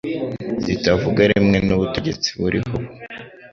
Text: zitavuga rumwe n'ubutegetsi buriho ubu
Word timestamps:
zitavuga 0.65 1.21
rumwe 1.31 1.57
n'ubutegetsi 1.67 2.29
buriho 2.39 2.67
ubu 2.77 2.89